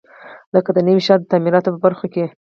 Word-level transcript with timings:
لکه 0.53 0.69
د 0.73 0.77
نوي 0.87 1.01
ښار 1.07 1.19
د 1.21 1.25
تعمیراتو 1.31 1.73
په 1.73 1.79
برخو 1.85 2.05
کې. 2.13 2.23